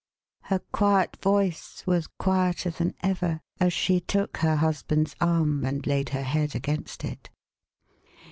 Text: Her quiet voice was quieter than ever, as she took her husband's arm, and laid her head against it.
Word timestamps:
Her 0.45 0.57
quiet 0.71 1.15
voice 1.21 1.83
was 1.85 2.07
quieter 2.07 2.71
than 2.71 2.95
ever, 3.03 3.41
as 3.59 3.71
she 3.71 3.99
took 3.99 4.37
her 4.37 4.55
husband's 4.55 5.15
arm, 5.21 5.63
and 5.63 5.85
laid 5.85 6.09
her 6.09 6.23
head 6.23 6.55
against 6.55 7.03
it. 7.05 7.29